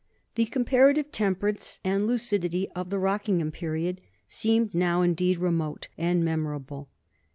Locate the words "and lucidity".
1.83-2.67